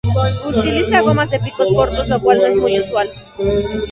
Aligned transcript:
Utiliza 0.49 0.99
gomas 1.01 1.29
de 1.29 1.39
picos 1.39 1.67
cortos, 1.75 2.07
lo 2.07 2.19
cual 2.19 2.39
no 2.39 2.45
es 2.47 2.55
muy 2.57 2.79
usual. 2.79 3.07